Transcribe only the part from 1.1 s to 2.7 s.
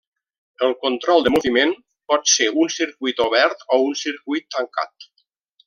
de moviment pot ser